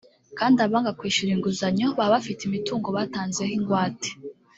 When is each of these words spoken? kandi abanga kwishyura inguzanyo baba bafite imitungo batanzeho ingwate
kandi 0.37 0.57
abanga 0.65 0.95
kwishyura 0.99 1.31
inguzanyo 1.35 1.87
baba 1.97 2.07
bafite 2.15 2.41
imitungo 2.43 2.87
batanzeho 2.97 3.51
ingwate 3.57 4.09